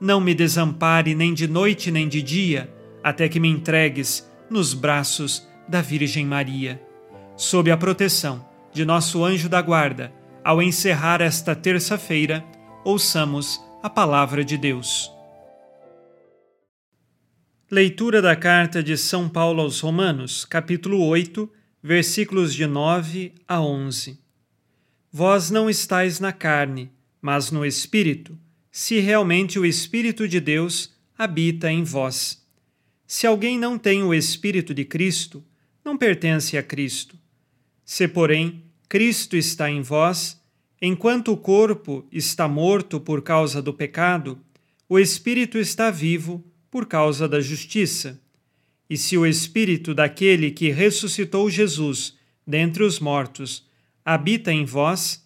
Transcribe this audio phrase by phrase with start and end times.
[0.00, 5.46] não me desampare nem de noite nem de dia, até que me entregues nos braços
[5.68, 6.80] da Virgem Maria.
[7.36, 12.44] Sob a proteção de nosso anjo da guarda, ao encerrar esta terça-feira,
[12.84, 15.10] ouçamos a palavra de Deus.
[17.70, 21.50] Leitura da carta de São Paulo aos Romanos, capítulo 8,
[21.82, 24.18] versículos de 9 a 11.
[25.10, 26.92] Vós não estáis na carne,
[27.22, 28.38] mas no Espírito,
[28.76, 32.44] se realmente o Espírito de Deus habita em vós.
[33.06, 35.44] Se alguém não tem o Espírito de Cristo,
[35.84, 37.16] não pertence a Cristo.
[37.84, 40.42] Se, porém, Cristo está em vós,
[40.82, 44.40] enquanto o corpo está morto por causa do pecado,
[44.88, 48.20] o espírito está vivo por causa da justiça.
[48.90, 53.68] E se o espírito daquele que ressuscitou Jesus dentre os mortos
[54.04, 55.23] habita em vós,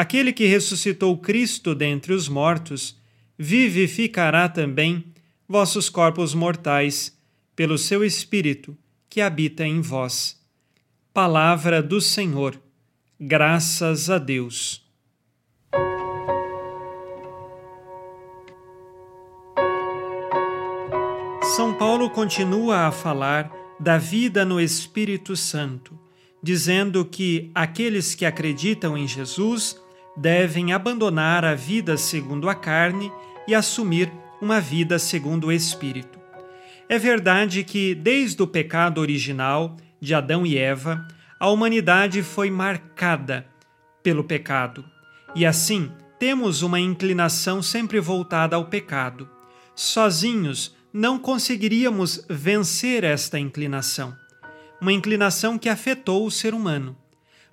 [0.00, 2.98] aquele que ressuscitou Cristo dentre os mortos
[3.38, 5.04] vivificará também
[5.46, 7.14] vossos corpos mortais
[7.54, 8.74] pelo seu espírito
[9.10, 10.40] que habita em vós.
[11.12, 12.58] Palavra do Senhor
[13.20, 14.82] Graças a Deus.
[21.54, 25.98] São Paulo continua a falar da vida no Espírito Santo,
[26.42, 29.78] dizendo que aqueles que acreditam em Jesus
[30.20, 33.10] devem abandonar a vida segundo a carne
[33.48, 36.20] e assumir uma vida segundo o Espírito.
[36.86, 41.08] É verdade que, desde o pecado original de Adão e Eva,
[41.38, 43.46] a humanidade foi marcada
[44.02, 44.84] pelo pecado.
[45.34, 49.26] E assim, temos uma inclinação sempre voltada ao pecado.
[49.74, 54.14] Sozinhos, não conseguiríamos vencer esta inclinação.
[54.82, 56.94] Uma inclinação que afetou o ser humano.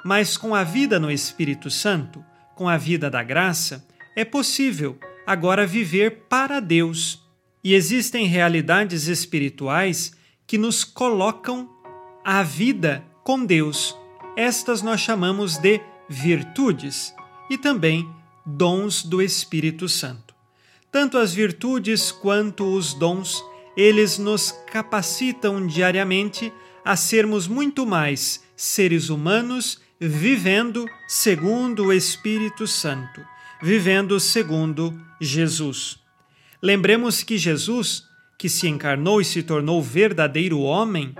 [0.03, 2.23] Mas com a vida no Espírito Santo,
[2.57, 7.23] com a vida da graça, é possível agora viver para Deus.
[7.63, 10.11] E existem realidades espirituais
[10.47, 11.69] que nos colocam
[12.25, 13.95] a vida com Deus.
[14.35, 15.79] Estas nós chamamos de
[16.09, 17.13] virtudes
[17.49, 18.09] e também
[18.45, 20.33] dons do Espírito Santo.
[20.91, 23.43] Tanto as virtudes quanto os dons,
[23.75, 26.51] eles nos capacitam diariamente
[26.83, 33.21] a sermos muito mais seres humanos vivendo segundo o Espírito Santo,
[33.61, 35.97] vivendo segundo Jesus.
[36.61, 38.03] Lembremos que Jesus,
[38.37, 41.15] que se encarnou e se tornou verdadeiro homem,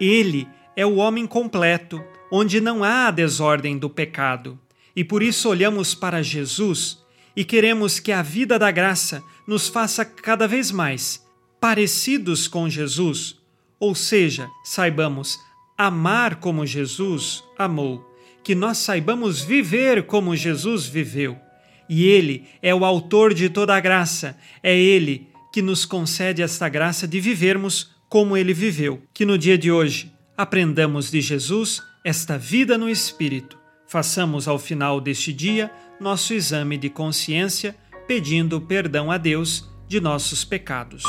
[0.00, 4.58] ele é o homem completo, onde não há a desordem do pecado.
[4.96, 6.98] E por isso olhamos para Jesus
[7.36, 11.22] e queremos que a vida da graça nos faça cada vez mais
[11.60, 13.36] parecidos com Jesus,
[13.78, 15.38] ou seja, saibamos
[15.78, 18.11] amar como Jesus amou,
[18.42, 21.38] que nós saibamos viver como Jesus viveu.
[21.88, 26.68] E Ele é o autor de toda a graça, é Ele que nos concede esta
[26.68, 29.02] graça de vivermos como Ele viveu.
[29.12, 33.58] Que no dia de hoje aprendamos de Jesus esta vida no Espírito.
[33.86, 37.76] Façamos ao final deste dia nosso exame de consciência,
[38.08, 41.04] pedindo perdão a Deus de nossos pecados.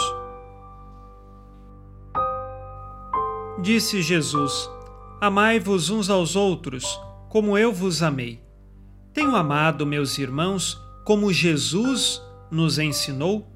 [3.61, 4.69] Disse Jesus:
[5.21, 6.99] Amai-vos uns aos outros,
[7.33, 8.39] como eu vos amei.
[9.11, 12.21] Tenho amado meus irmãos como Jesus
[12.51, 13.51] nos ensinou?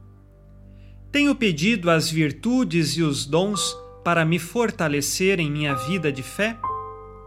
[1.12, 6.58] Tenho pedido as virtudes e os dons para me fortalecer em minha vida de fé?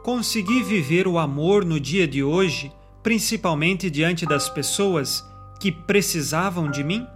[0.02, 5.24] Consegui viver o amor no dia de hoje, principalmente diante das pessoas
[5.60, 7.06] que precisavam de mim?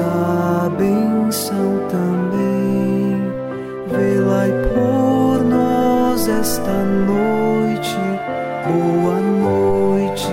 [0.00, 0.10] Dai-nos
[0.60, 3.20] a benção também.
[3.88, 7.96] Velai por nós esta noite.
[8.66, 10.26] Boa noite,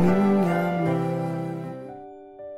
[0.00, 0.14] minha
[0.84, 1.66] mãe.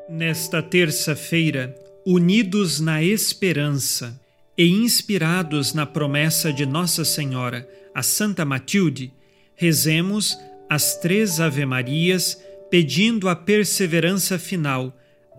[0.08, 1.74] Nesta terça-feira,
[2.06, 4.20] unidos na esperança
[4.56, 9.12] e inspirados na promessa de Nossa Senhora, a Santa Matilde,
[9.54, 10.38] rezemos
[10.68, 14.92] as três Ave-Marias, pedindo a perseverança final